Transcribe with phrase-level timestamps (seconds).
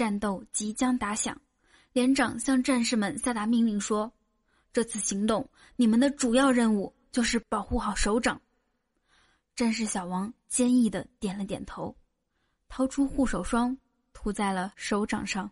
[0.00, 1.38] 战斗即将打响，
[1.92, 4.10] 连长向战士们下达命令说
[4.72, 5.46] ：“这次行动，
[5.76, 8.40] 你们的主要任务就是保护好首长。”
[9.54, 11.94] 战士小王坚毅的点了点头，
[12.66, 13.76] 掏出护手霜，
[14.14, 15.50] 涂在了手掌上。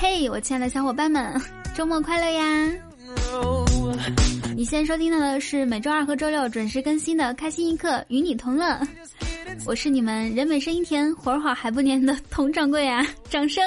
[0.00, 1.38] 嘿，我亲爱的小伙伴们，
[1.78, 2.72] 周末快乐呀！
[4.56, 8.66] 你现在收听到的是每周二和周六准时更新的《开心一刻与你同乐》，
[9.64, 13.06] 我是你们人美声音甜、活儿好还不粘的佟掌柜啊！
[13.30, 13.62] 掌声！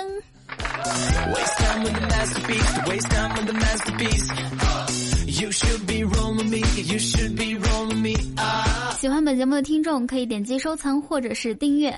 [8.98, 11.98] 喜欢本节目的听众可以点击收藏或者是订阅。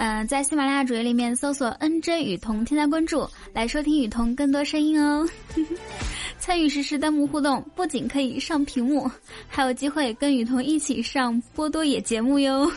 [0.00, 5.28] 嗯，在喜马拉雅主页里面搜索 “nj 雨桐”，添加关注，来收听雨桐更多声音哦。
[6.38, 9.10] 参与实时弹幕互动，不仅可以上屏幕，
[9.48, 12.70] 还有机会跟雨桐一起上波多野节目哟。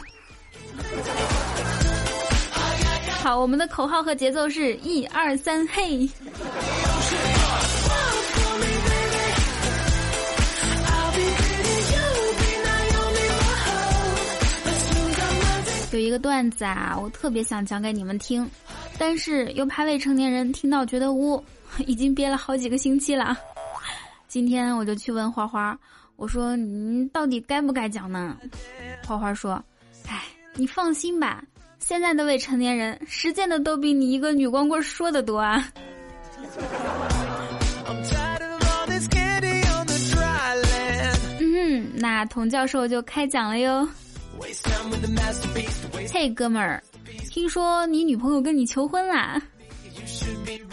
[3.22, 6.09] 好，我们的口号和节奏是一二三，嘿。
[15.92, 18.50] 有一个段子啊，我特别想讲给你们听，
[18.97, 21.44] 但是又怕未成年人听到觉得污，
[21.86, 23.38] 已经憋了好几个星期了。
[24.28, 25.78] 今天我就去问花花，
[26.16, 28.38] 我说你到底该不该讲呢？
[29.06, 29.61] 花花说
[30.08, 30.23] ：“哎，
[30.56, 31.44] 你放心吧，
[31.80, 35.67] 现在的未成年人实践的都比你一个女光棍说的多啊。”
[41.42, 43.88] 嗯，那童教授就开讲了哟。
[46.11, 46.84] 嘿，哥们儿，
[47.30, 49.42] 听说你女朋友跟你求婚啦？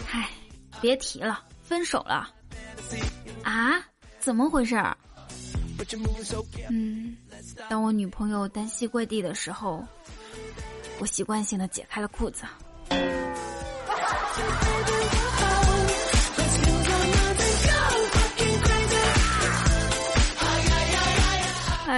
[0.05, 0.29] 嗨，
[0.81, 2.29] 别提了，分手了。
[3.43, 3.79] 啊？
[4.19, 4.75] 怎么回事？
[6.69, 7.15] 嗯，
[7.69, 9.83] 当我女朋友单膝跪地的时候，
[10.99, 12.43] 我习惯性的解开了裤子。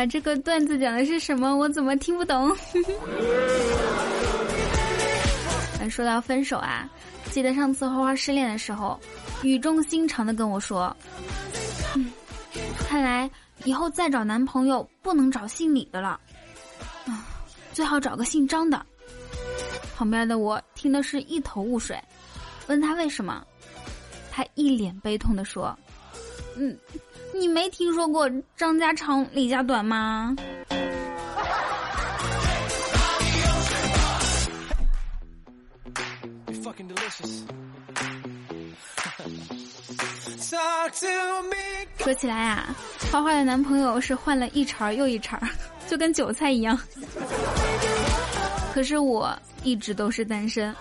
[0.05, 1.55] 这个段子讲的是什么？
[1.55, 2.55] 我怎么听不懂？
[5.89, 6.89] 说到分手啊，
[7.31, 8.99] 记得上次花花失恋的时候，
[9.43, 10.95] 语重心长的跟我说
[11.95, 12.11] ：“嗯，
[12.87, 13.29] 看来
[13.65, 16.19] 以后再找男朋友不能找姓李的了，
[17.07, 17.27] 啊，
[17.73, 18.85] 最好找个姓张的。”
[19.97, 21.99] 旁边的我听的是一头雾水，
[22.67, 23.45] 问他为什么，
[24.31, 25.77] 他一脸悲痛的说
[26.55, 26.77] ：“嗯。”
[27.33, 30.35] 你没听说过张家长李家短吗？
[41.97, 42.75] 说起来啊，
[43.11, 45.39] 花花的男朋友是换了一茬又一茬，
[45.87, 46.77] 就跟韭菜一样。
[48.73, 50.73] 可是我一直都是单身，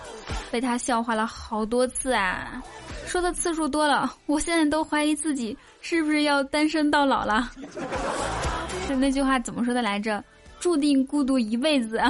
[0.49, 2.61] 被他笑话了好多次啊。
[3.11, 7.51] 说的次数多了，我现在都怀疑自己是不是要单身到老了。
[8.87, 10.23] 就那句话怎么说的来着？
[10.61, 12.01] 注定孤独一辈子。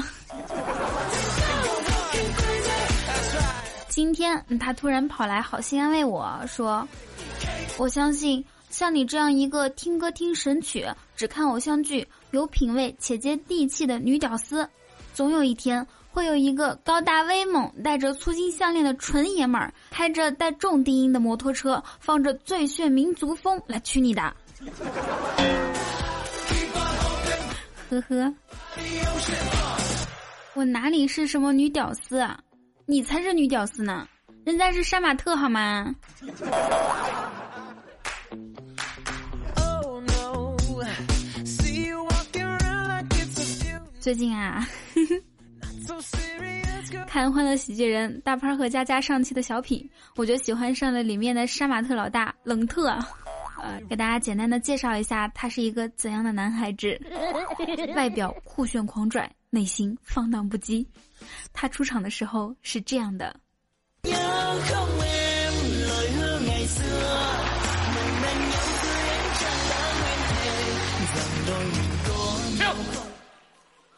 [3.90, 6.88] 今天他突然跑来，好心安慰我说
[7.80, 10.86] ：“我相信像你这样一个听歌听神曲、
[11.16, 14.70] 只看偶像剧、有品味且接地气的女屌丝，
[15.16, 24.22] 总有一天。”会有一个高大威猛、带着粗金项链的纯爷们儿，开着带重低音的摩托车，放着最炫民族风来娶你的。
[27.90, 28.34] 呵呵，
[30.54, 32.38] 我哪里是什么女屌丝啊？
[32.86, 34.06] 你才是女屌丝呢！
[34.44, 35.96] 人家是杀马特好吗？
[44.00, 44.68] 最近啊。
[47.08, 52.88] 看《欢乐喜剧人》，大潘和佳佳上期的小品，我就喜欢上了里面的杀马特老大冷特。
[53.62, 57.00] 呃，给大家简单的介绍一下，他是一个怎样的男孩子？
[57.96, 60.86] 外表酷炫狂拽，内心放荡不羁。
[61.54, 63.36] 他出场的时候是这样的。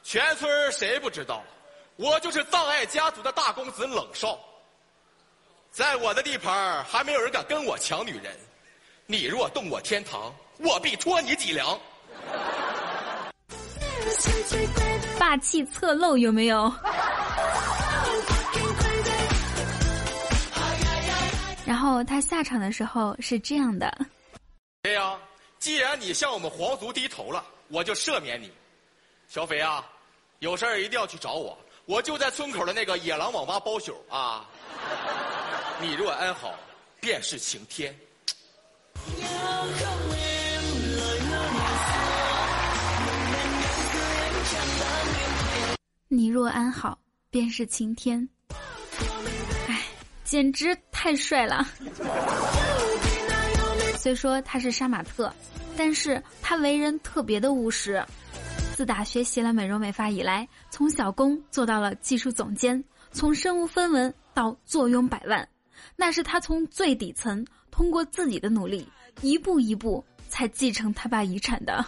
[0.04, 1.42] 全村谁不知道？
[1.95, 4.40] 我就是葬爱家族的大公子冷少，
[5.72, 8.36] 在我的地盘还没有人敢跟我抢女人。
[9.06, 11.80] 你若动我天堂，我必戳你脊梁。
[15.19, 16.74] 霸气侧漏有没有？
[21.66, 23.96] 然后后他下场的时候是这样的：
[24.81, 25.16] 肥呀，
[25.60, 28.51] 既然你向我们皇族低头了，我就赦免你。
[29.28, 29.86] 小斐啊，
[30.39, 34.45] 有事儿一定要去找我，我就在村口的那个野狼网吧包宿啊。
[35.81, 36.56] 你若安好，
[37.01, 37.94] 便是晴天。
[46.07, 46.97] 你若安好，
[47.30, 48.27] 便是晴天。
[49.68, 49.83] 哎，
[50.24, 51.68] 简直太帅了！
[53.97, 55.33] 虽说他是杀马特，
[55.75, 58.01] 但是他为人特别的务实。
[58.74, 65.48] 自打学习了美容美发以来，从小工做到了技术总监，从身无分文到坐拥百万，
[65.96, 68.88] 那是他从最底层通过自己的努力，
[69.22, 71.86] 一步一步才继承他爸遗产的。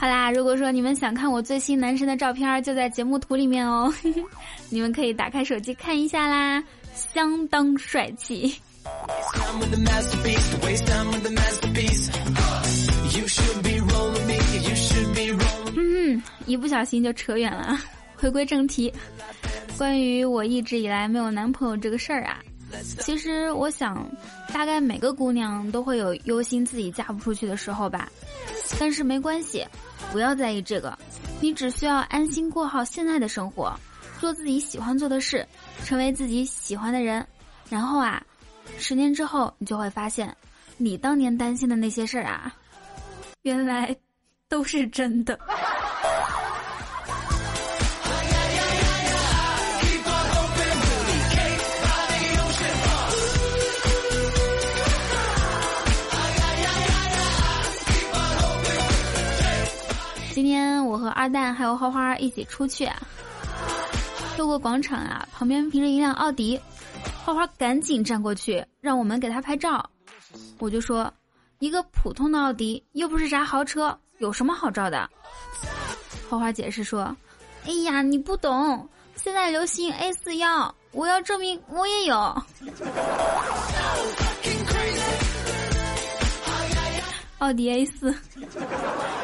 [0.00, 3.92] 好啦，如果说你们想看我最新男神的照片，就在节目图里面哦，
[4.70, 6.62] 你们可以打开手机看一下啦，
[6.94, 8.54] 相当帅气。
[16.48, 17.78] 一不小心就扯远了，
[18.16, 18.92] 回归正题，
[19.76, 22.40] 关于我一直以来没有男朋友这个事儿啊，
[22.98, 24.04] 其实我想，
[24.52, 28.10] 大概每个姑娘都会有忧心自己嫁不出去的时候吧，
[28.80, 29.64] 但是没关系。
[30.10, 30.98] 不要在意这个，
[31.38, 33.78] 你只需要安心过好现在的生活，
[34.18, 35.46] 做自己喜欢做的事，
[35.84, 37.26] 成为自己喜欢的人，
[37.68, 38.22] 然后啊，
[38.78, 40.34] 十年之后你就会发现，
[40.78, 42.56] 你当年担心的那些事儿啊，
[43.42, 43.94] 原来
[44.48, 45.38] 都是真的。
[60.38, 62.88] 今天我和二蛋还有花花一起出去，
[64.36, 66.56] 路过广场啊，旁边停着一辆奥迪，
[67.24, 69.84] 花花赶紧站过去让我们给他拍照。
[70.60, 71.12] 我就说，
[71.58, 75.10] 一个普通的奥迪又不是啥豪车，有什么好照的？
[76.30, 77.12] 花花解释说，
[77.66, 82.42] 哎呀，你不懂，现在流行 A 四幺，我要证明我也有。
[87.38, 88.14] 奥迪 A 四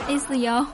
[0.09, 0.67] ，A 四幺。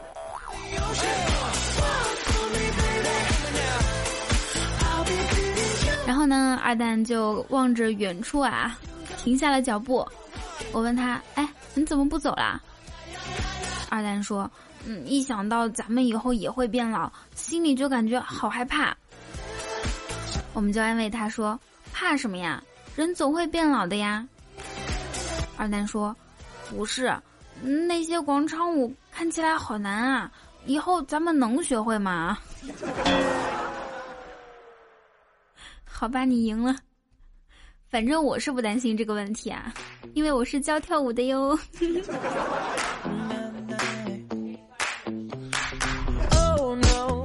[6.06, 8.76] 然后呢，二蛋就望着远处啊，
[9.16, 10.06] 停下了脚步。
[10.72, 12.60] 我问他：“哎，你怎么不走啦？”
[13.88, 14.50] 二蛋说
[14.84, 18.94] ：“嗯，一想到咱们以后也会变老，心里就感觉好害怕。”
[20.52, 21.58] 我们就安慰他说
[21.94, 22.62] ：“怕什么呀？
[22.96, 24.26] 人总会变老的呀。”
[25.56, 26.14] 二蛋说
[26.68, 27.16] ：“不是，
[27.62, 30.30] 那些广场舞看起来好难啊。”
[30.66, 32.38] 以后咱们能学会吗？
[35.84, 36.76] 好吧，你赢了。
[37.90, 39.74] 反正我是不担心这个问题啊，
[40.14, 41.58] 因为我是教跳舞的哟。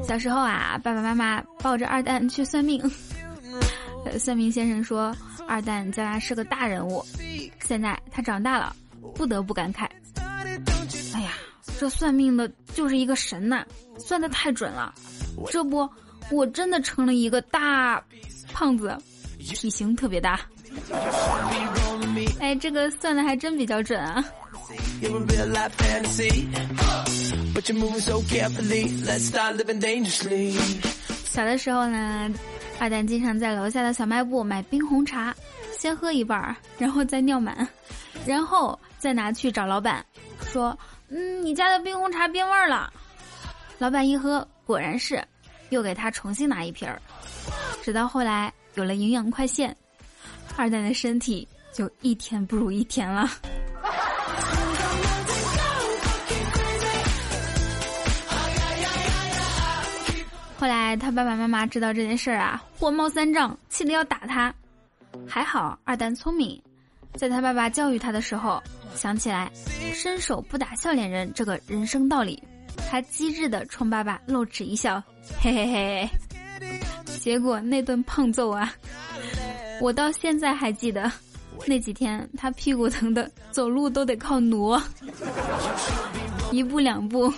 [0.07, 2.81] 小时候啊，爸爸妈妈抱着二蛋去算命，
[4.19, 5.15] 算命先生说
[5.47, 7.05] 二蛋将来是个大人物。
[7.61, 8.75] 现在他长大了，
[9.13, 9.87] 不得不感慨。
[11.77, 13.65] 这算命的就是一个神呐，
[13.97, 14.93] 算的太准了。
[15.51, 15.87] 这不，
[16.31, 18.01] 我真的成了一个大
[18.53, 18.97] 胖子，
[19.39, 20.39] 体型特别大。
[22.39, 24.23] 哎，这个算的还真比较准啊。
[31.25, 32.29] 小的时候呢，
[32.79, 35.35] 二蛋经常在楼下的小卖部买冰红茶，
[35.77, 37.67] 先喝一半，然后再尿满，
[38.25, 40.03] 然后再拿去找老板，
[40.51, 40.77] 说。
[41.09, 42.91] 嗯，你家的冰红茶变味儿了。
[43.77, 45.23] 老板一喝，果然是，
[45.69, 47.01] 又给他重新拿一瓶儿。
[47.83, 49.75] 直到后来有了营养快线，
[50.57, 53.29] 二蛋的身体就一天不如一天了。
[60.57, 64.51] 后来他爸爸妈妈知道这件事儿啊，火冒三丈，气得要打他。
[65.27, 66.59] 还好二蛋聪明。
[67.17, 68.61] 在他爸爸教育他的时候，
[68.93, 69.51] 想起来
[69.93, 72.41] “伸手不打笑脸人”这个人生道理，
[72.89, 75.01] 他机智的冲爸爸露齿一笑，
[75.39, 76.09] 嘿嘿嘿。
[77.19, 78.71] 结果那顿胖揍啊，
[79.81, 81.11] 我到现在还记得，
[81.65, 84.81] 那几天他屁股疼的走路都得靠挪，
[86.51, 87.33] 一步两步。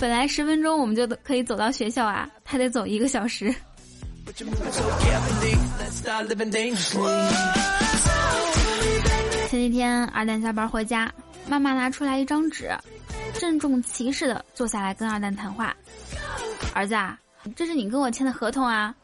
[0.00, 3.54] 本来十分钟我们就可以走到学校啊，他得走一个小时。
[4.34, 4.50] 前
[9.60, 11.12] 几天二蛋下班回家，
[11.46, 12.70] 妈妈拿出来一张纸，
[13.34, 15.76] 郑重其事的坐下来跟二蛋谈话
[16.72, 17.18] ：“儿子啊，
[17.54, 18.94] 这是你跟我签的合同啊，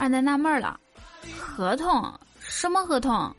[0.00, 0.80] 二蛋纳闷了
[1.38, 2.12] ：“合同？
[2.40, 3.32] 什么合同？”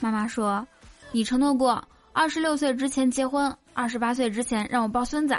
[0.00, 0.66] 妈妈说
[1.12, 5.36] ：“你承诺过，二十六岁之前结婚，二十八岁之前让我抱孙子，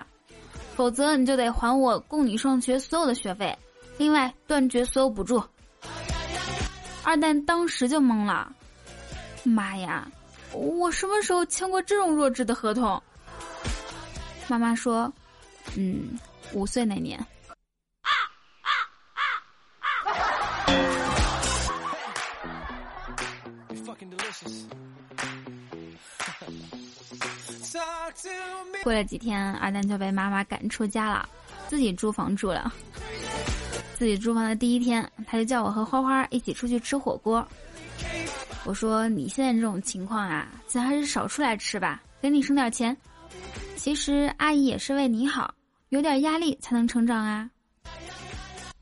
[0.76, 3.58] 否则你就得还我供你上学所有的学费，
[3.98, 5.44] 另外断绝所有补助。”
[7.04, 8.52] 二蛋当时就懵了
[9.44, 10.08] ：“妈呀，
[10.52, 13.02] 我什么时候签过这种弱智的合同？”
[14.48, 15.12] 妈妈说
[15.76, 16.20] ：“嗯，
[16.54, 17.20] 五岁那年。”
[28.84, 31.28] 过了几天，二蛋就被妈妈赶出家了，
[31.68, 32.72] 自己租房住了。
[33.98, 37.44] 自己租房的第一天，他就叫我和花花一起出去吃火锅。
[38.64, 42.96] 我说：“你现在这种情况啊，咱还是少出来吃吧，给你省点钱。
[43.76, 45.52] 其实阿姨也是为你好，
[45.90, 47.50] 有点压力才能成长啊。”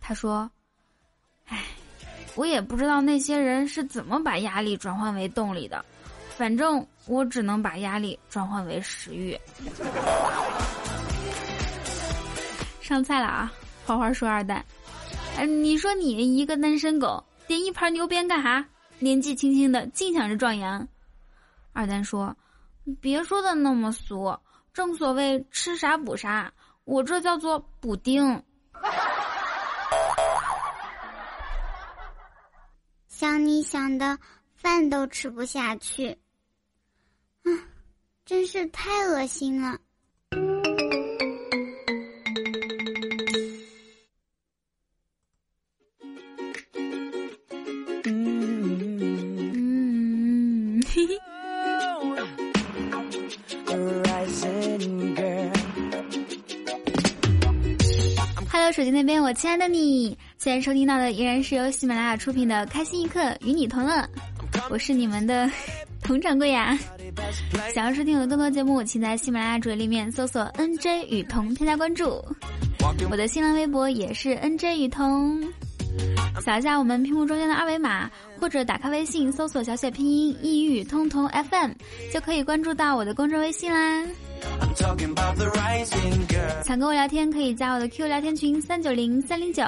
[0.02, 0.52] 他说
[1.48, 1.64] ：“哎，
[2.36, 5.86] 我也不知道那些人是怎么把压力转换为动力的。”
[6.36, 9.40] 反正我只能把压力转换为食欲。
[12.82, 13.50] 上菜了啊！
[13.86, 14.66] 花花说二蛋，
[15.38, 18.66] 哎，你说你一个单身狗点一盘牛鞭干哈？
[19.00, 20.88] 年纪轻轻的净想着壮阳。
[21.74, 22.36] 二蛋说，
[23.02, 24.40] 别说的那么俗，
[24.72, 26.54] 正所谓吃啥补啥，
[26.86, 28.42] 我这叫做补丁。
[33.10, 34.18] 想你想的
[34.56, 36.18] 饭都吃不下去。
[37.44, 37.52] 啊，
[38.26, 39.78] 真是太恶心了。
[58.96, 63.92] 那边，我亲爱的你，现在收听到的依然是由喜马拉雅出品的《开心一刻，与你同乐》，
[64.70, 65.52] 我是你们的
[66.02, 66.80] 佟掌柜呀。
[67.74, 72.24] 想要收听我的更多节目，请在喜马拉雅主页里面搜索 “nj 雨桐”添加关注。
[73.12, 75.44] 我的新浪微博也是 “nj 雨桐”，
[76.42, 78.10] 扫一下我们屏幕中间的二维码，
[78.40, 81.72] 或者打开微信搜索小写拼音“异域通通 FM”，
[82.14, 84.06] 就可以关注到我的公众微信啦。
[86.64, 89.64] 想跟我聊天，可以加我的 Q 聊天群三九零三零九。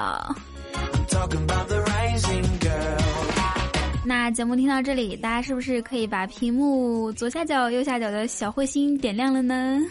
[4.05, 9.81] 那节目听到这里，大家是不是可以把屏幕左下角、右下角的小彗星点亮了呢？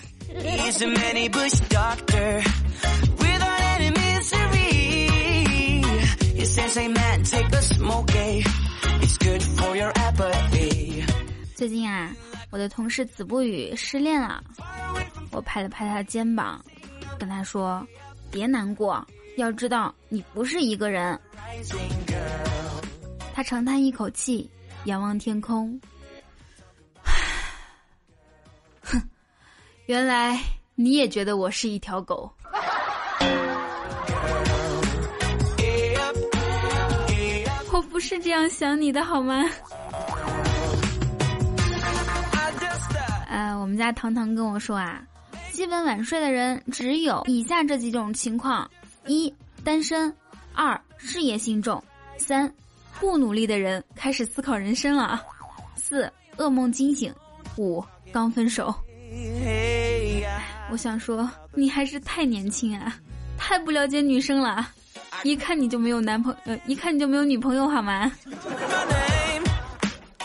[11.54, 12.10] 最近啊，
[12.50, 14.42] 我的同事子不语失恋了，
[15.32, 16.64] 我拍了拍他的肩膀，
[17.18, 17.86] 跟他说
[18.32, 21.20] ：“别难过，要知道你不是一个人。”
[23.34, 24.50] 他长叹一口气，
[24.86, 25.78] 仰望天空。
[28.80, 28.98] 哼，
[29.84, 30.42] 原来
[30.74, 32.32] 你也觉得我是一条狗。
[37.96, 39.42] 不是这样想你的好吗？
[43.26, 45.02] 呃，我们家糖糖跟我说啊，
[45.50, 48.70] 基本晚睡的人只有以下这几种情况：
[49.06, 49.32] 一、
[49.64, 50.12] 单身；
[50.52, 51.82] 二、事业心重；
[52.18, 52.52] 三。
[53.00, 55.22] 不努力的人开始思考人生了。
[55.74, 57.10] 四噩梦惊醒，
[57.56, 58.74] 五刚分手。
[60.70, 62.94] 我想说，你还是太年轻啊，
[63.38, 64.68] 太不了解女生了。
[65.26, 68.10] 一看你就没有男朋呃，一看你就没有女朋友好吗？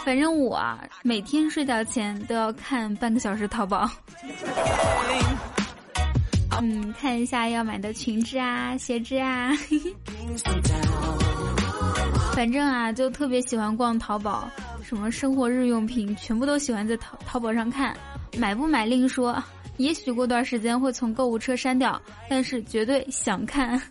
[0.06, 0.64] 反正我
[1.02, 3.90] 每天睡觉前都要看半个小时淘宝。
[6.62, 9.52] 嗯，看一下要买的裙子啊、鞋子啊。
[12.34, 14.48] 反正啊，就特别喜欢逛淘宝，
[14.84, 17.98] 什么生活日用品，全部都喜欢在淘淘宝上看。
[18.38, 19.44] 买不买另说，
[19.78, 23.82] 也许过段时间会从购物车删掉，但是绝对想看。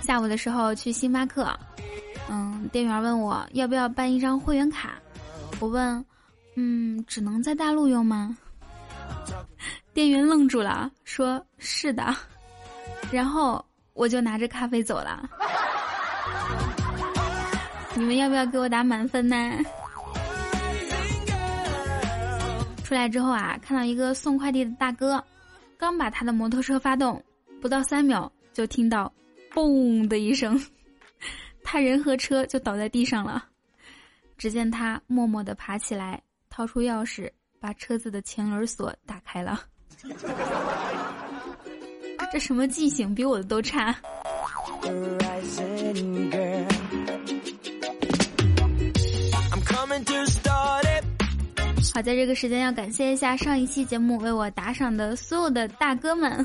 [0.00, 1.48] 下午的时候去星巴克，
[2.30, 4.94] 嗯，店员问我要不要办一张会员卡，
[5.58, 6.02] 我问，
[6.54, 8.36] 嗯，只能在大陆用吗？
[9.92, 12.14] 店员愣住了，说是的，
[13.10, 13.62] 然后
[13.94, 15.28] 我就拿着咖啡走了。
[17.94, 19.36] 你们要不要给我打满分呢？
[22.86, 25.20] 出来之后啊，看到一个送快递的大哥，
[25.76, 27.20] 刚把他的摩托车发动，
[27.60, 29.12] 不到三秒就听到
[29.52, 30.56] “嘣”的一声，
[31.64, 33.44] 他人和车就倒在地上了。
[34.38, 37.28] 只见他默默的爬起来，掏出钥匙，
[37.58, 39.64] 把车子的前轮锁打开了。
[42.30, 43.92] 这什么记性，比我的都差。
[51.94, 56.44] 好，在这个时间要感谢一下上一期节目为我打赏的所有的大哥们。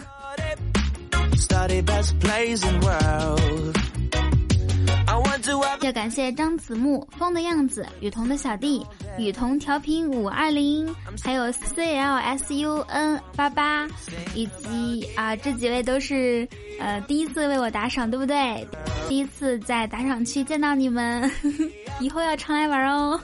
[5.82, 8.86] 要感谢张子木、风的样子、雨桐的小弟、
[9.18, 10.94] 雨桐调频五二零，
[11.24, 13.88] 还有 C L S U N 八八，
[14.36, 16.48] 以及啊这几位都是
[16.80, 18.68] 呃第一次为我打赏，对不对？
[19.10, 21.30] 第一次在打赏区见到你们，
[22.00, 23.20] 以后要常来玩哦。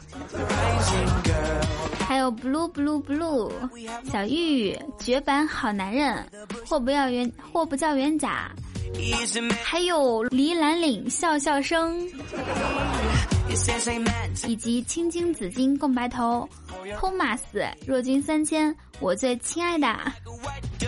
[2.07, 3.51] 还有 blue blue blue
[4.09, 6.25] 小玉绝版好男人，
[6.65, 8.49] 货不要原货不叫原甲。
[9.63, 12.01] 还有梨兰岭笑笑声，
[14.47, 16.47] 以及青青紫金共白头
[16.99, 17.39] ，Thomas
[17.85, 19.87] 若君三千，我最亲爱的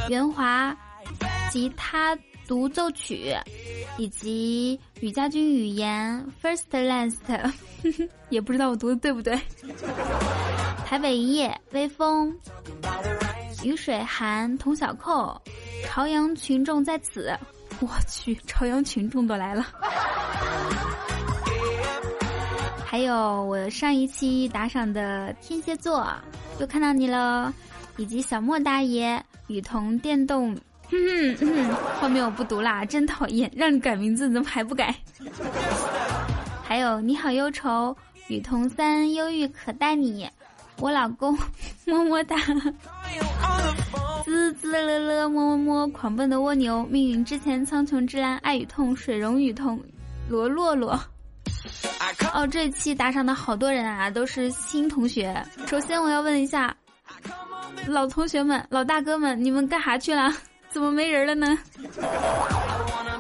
[0.10, 0.76] 袁华，
[1.52, 3.36] 吉他独奏曲，
[3.98, 7.54] 以及雨家军语言 First Last，
[8.30, 9.40] 也不知道我读的对不对。
[10.86, 12.36] 台北一夜微风，
[13.64, 15.40] 雨水寒童小扣，
[15.86, 17.38] 朝阳群众在此。
[17.82, 19.66] 我去，朝阳群众都来了，
[22.86, 26.06] 还有我上一期打赏的天蝎座，
[26.60, 27.54] 又看到你了，
[27.98, 30.54] 以及小莫大爷、雨桐电动，
[30.92, 34.94] 哼哼，后面我不读啦，真讨厌，让你改名字怎么还不改？
[36.64, 37.96] 还有你好忧愁、
[38.28, 40.30] 雨桐三忧郁可待你，
[40.80, 41.38] 我老公
[41.86, 42.36] 么么哒。
[44.24, 49.82] 滋滋乐乐么么么，狂奔的蜗牛，命运之前，苍穹之蓝，爱与痛，水溶与痛，
[50.30, 51.00] 罗洛洛。
[52.34, 55.44] 哦，这期打赏的好多人啊，都是新同学。
[55.66, 56.76] 首先我要问一下，
[57.88, 60.32] 老同学们、老大哥们，你们干啥去了？
[60.70, 61.58] 怎么没人了呢？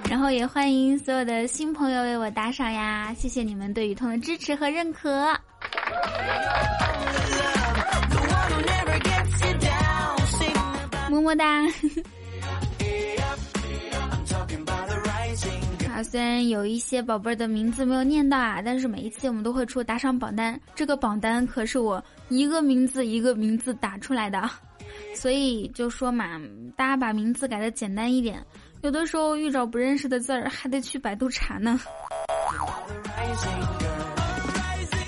[0.08, 5.36] 然后也欢迎所有的新朋友为我打赏呀，谢谢你们对雨桐的支持和认可。
[11.22, 11.64] 么么哒！
[15.94, 24.50] 啊，虽然有一些宝贝儿的名字没有念到啊，但是每一期我们都会出打赏榜单，这个榜单可是我一个名字一个名字打出来的，
[25.14, 26.40] 所以就说嘛，
[26.76, 28.42] 大家把名字改的简单一点，
[28.82, 31.80] 有的时候遇着不认识的字儿还得去百度查呢。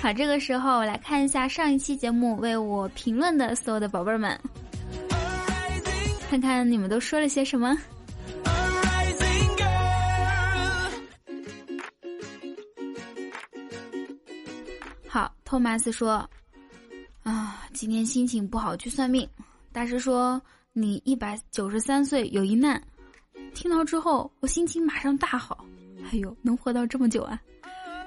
[0.02, 4.38] 好，这个时候来看一下上一期节目为我评论的所有的宝贝儿们。
[6.32, 7.76] 看看你们都说了些什么。
[15.06, 16.26] 好，托马斯说
[17.22, 19.28] ：“啊，今天心情不好，去算命。
[19.72, 20.40] 大师说
[20.72, 22.82] 你一百九十三岁有一难。
[23.52, 25.66] 听到之后，我心情马上大好。
[26.10, 27.38] 哎呦，能活到这么久啊！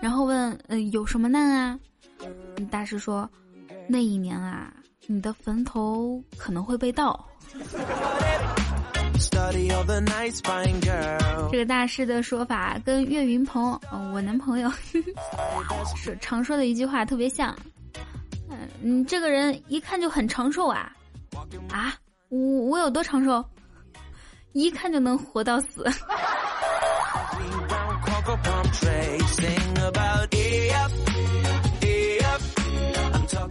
[0.01, 1.79] 然后问，嗯，有什么难啊？
[2.71, 3.29] 大师说，
[3.87, 4.73] 那一年啊，
[5.07, 7.27] 你的坟头可能会被盗。”
[11.51, 13.79] 这个大师的说法跟岳云鹏，
[14.13, 14.69] 我男朋友
[15.95, 17.55] 说常说的一句话特别像。
[18.49, 20.91] 嗯，你这个人一看就很长寿啊！
[21.69, 21.95] 啊，
[22.29, 23.43] 我我有多长寿？
[24.51, 25.85] 一看就能活到死。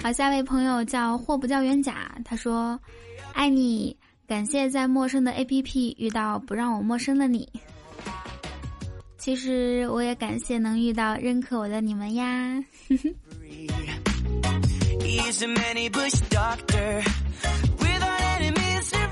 [0.04, 2.78] 好，下一位朋友叫货不叫冤假，他说。
[3.32, 7.48] 爱你，感谢在陌生的 APP 遇到不让我陌生的你。
[9.16, 12.62] 其实我也感谢能遇到认可我的你们呀。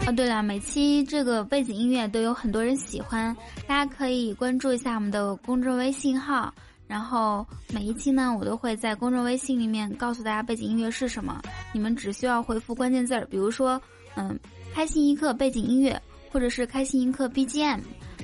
[0.06, 3.34] 哦，对了，每期这个背景音乐都有很多人喜欢，
[3.66, 6.52] 大家可以关注一下我们的公众微信号，
[6.92, 11.40] 然后每一期呢，我都会在公众微信里面告诉大家背景音乐是什么，
[11.72, 13.80] 你们只需要回复关键字儿，比如说。
[14.14, 14.38] 嗯，
[14.74, 15.98] 开心一刻背景音乐，
[16.30, 17.80] 或者是开心一刻 BGM，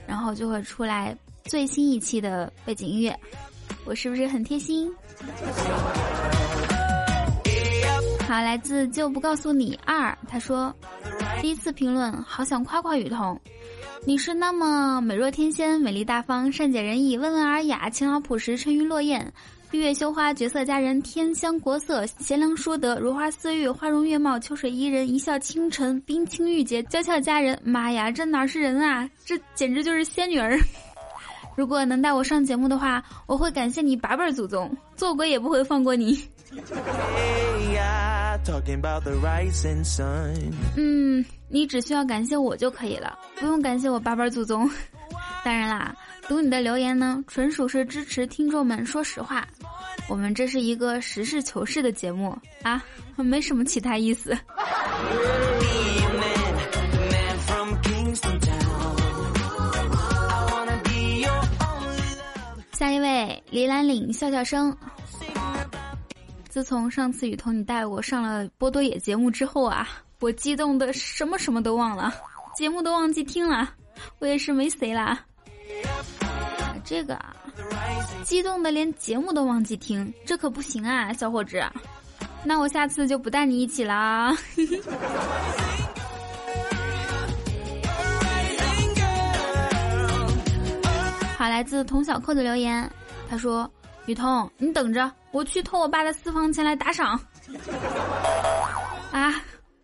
[0.06, 3.18] 然后就会出来最新一期的背景音乐。
[3.86, 4.92] 我是不是很贴心？
[8.28, 10.70] 好，来自就不告诉你二，他说
[11.40, 13.40] 第一次评论，好想夸夸雨桐，
[14.04, 19.30] 你是那么美若天仙、美丽大方、善解人意、温文尔雅、勤劳朴实、沉鱼落雁。
[19.70, 27.58] 闭月羞花，绝色佳人，天香国色，贤良淑德，如花似玉，花容月貌，秋水伊人，一笑倾城，冰清玉洁，娇俏佳人。
[27.62, 30.58] 妈呀，这哪是人啊，这简直就是仙女儿！
[31.54, 36.14] 如果能带我上节目的话，我会感谢你八辈祖宗，做鬼也不会放过你
[37.74, 38.07] 呀。
[40.76, 44.68] 嗯，你只需要感谢我就可以了，不用感谢我八辈祖宗。
[45.44, 45.94] 当然啦，
[46.26, 49.46] 读你的留言呢，纯属是支持听众们说实话。
[50.08, 52.82] 我们这是一个实事求是的节目啊，
[53.16, 54.36] 没什么其他意思。
[62.72, 64.74] 下一位，李兰岭笑笑声。
[66.58, 72.12] 自从上次雨桐你带我上了波多野节目之后啊，我激动的什么什么都忘了，
[72.56, 73.72] 节目都忘记听了，
[74.18, 75.24] 我也是没谁啦。
[76.84, 77.36] 这个啊，
[78.24, 81.62] 激动的连节目都忘记听，这可不行啊，小伙子。
[82.42, 84.36] 那我下次就不带你一起啦。
[91.38, 92.90] 好，来自童小扣的留言，
[93.30, 93.70] 他说
[94.08, 97.20] ：“雨桐，你等着，我去偷我爸的私房钱来打赏。”
[99.12, 99.34] 啊，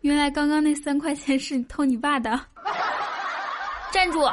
[0.01, 2.31] 原来刚刚那三块钱是你偷你爸的。
[3.91, 4.27] 站住！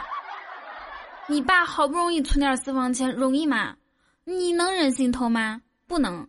[1.26, 3.76] 你爸好不容易存点私房钱，容易吗？
[4.24, 5.61] 你能忍心偷吗？
[5.87, 6.26] 不能。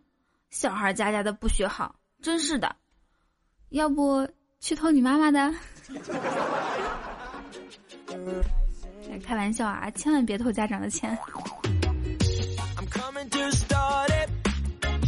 [0.49, 2.75] 小孩家家的不学好，真是的。
[3.69, 4.27] 要不
[4.59, 5.53] 去偷你妈妈的？
[9.25, 11.17] 开玩笑啊，千万别偷家长的钱。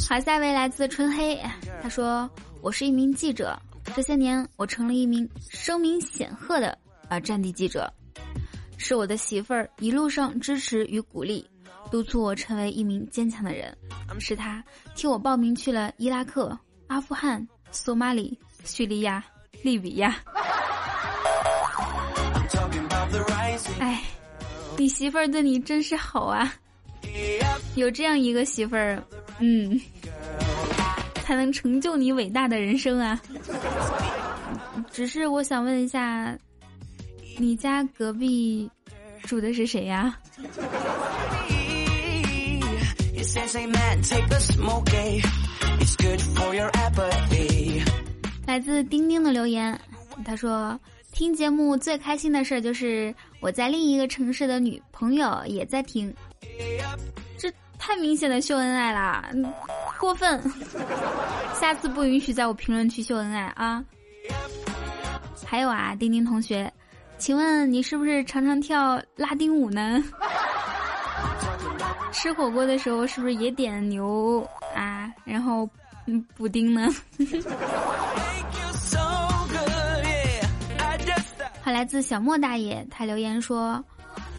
[0.10, 1.40] 好，下一位来自春黑，
[1.82, 2.30] 他说
[2.62, 3.56] ：“我是一名记者，
[3.96, 7.92] 这些年我成了一名声名显赫的啊战地记者。”
[8.78, 11.48] 是我的媳妇儿一路上支持与鼓励，
[11.92, 13.76] 督促我成为一名坚强的人。
[14.20, 14.64] 是他
[14.96, 16.58] 替我报名去了伊拉克、
[16.88, 19.24] 阿富汗、索马里、叙利亚、
[19.64, 20.16] 利比亚。
[23.80, 24.04] 哎，
[24.78, 26.54] 你媳妇儿对你真是好啊！
[27.76, 29.04] 有这样一个媳妇儿，
[29.40, 29.80] 嗯，
[31.24, 33.22] 才能成就你伟大的人生啊！
[34.92, 36.38] 只是我想问一下。
[37.38, 38.72] 你家隔壁
[39.24, 40.18] 住的是谁呀？
[48.48, 49.78] 来自丁丁的留言，
[50.24, 50.80] 他说
[51.12, 56.75] ：“听节目最开心的事儿就是我在另一个城市的女朋友也在听，这
[57.88, 59.24] 太明显的秀恩爱啦，
[60.00, 60.42] 过分！
[61.62, 63.84] 下次不允许在我评论区秀恩爱啊！
[65.46, 66.72] 还有啊，丁丁同学。”
[67.20, 70.04] 请问你是不是常常跳拉丁舞呢？
[72.12, 74.44] 吃火锅的时候是不是也点牛
[74.76, 75.08] 啊？
[75.24, 75.70] 然后
[76.08, 76.90] 嗯，补丁呢？
[81.62, 83.84] 好，来自小莫大爷，他留言说：“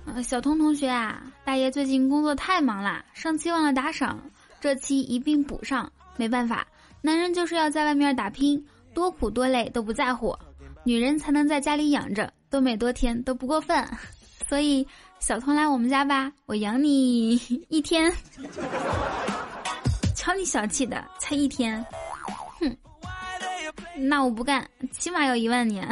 [0.07, 4.19] 呃，小通同学啊，大爷最近工作太忙了，上期忘了打赏，
[4.61, 5.91] 这期一并补上。
[6.17, 6.67] 没办法，
[7.03, 8.65] 男人就是要在外面打拼，
[8.95, 10.35] 多苦多累都不在乎，
[10.85, 13.87] 女人才能在家里养着。”多美多甜都不过分，
[14.49, 14.87] 所以
[15.19, 17.35] 小童来我们家吧，我养你
[17.69, 18.11] 一天。
[20.15, 21.85] 瞧你小气的，才一天，
[22.61, 22.77] 哼，
[23.97, 25.87] 那我不干，起码要一万年。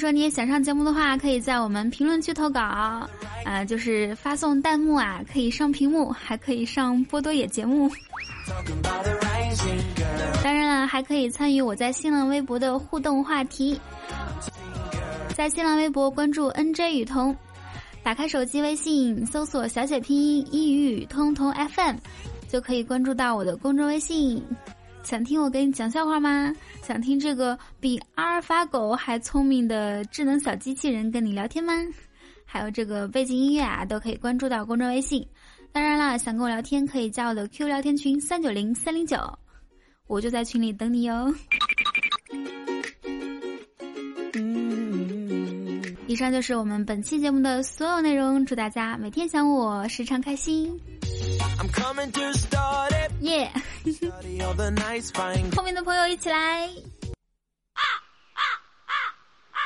[0.00, 2.58] 说你也想上节目的话，可以在我们评论区投稿，
[3.44, 7.90] 啊，就是发送弹幕啊，可以上屏幕，还可以上波多野节目。
[10.42, 13.78] 当然了，还可以参与我在新浪微博的互动话题，
[15.36, 17.36] 在新浪微博关注 NJ 雨桐，
[18.02, 21.96] 打开手机微信搜索小写拼音一语通通 FM，
[22.48, 24.42] 就可以关注到我的公众微信。
[25.02, 26.54] 想听我给你讲笑话吗？
[26.82, 31.72] 想听这个比阿尔法狗还聪明的智能小机器人跟你聊天吗？
[32.44, 35.26] 还有这个背景音乐啊，都可以关注到公众微信。
[35.72, 39.16] 当然了，想跟我聊天可以加我的 Q 聊天群三九零三零九，
[40.06, 41.32] 我就在群里等你哟。
[46.06, 50.76] 以上就是我们本期节目的所有内容，祝大家每天想我，时常开心。
[53.20, 53.50] 耶！
[55.54, 56.66] 后面的朋友一起来。
[56.66, 57.82] 啊
[58.32, 58.40] 啊
[58.86, 58.94] 啊
[59.52, 59.60] 啊！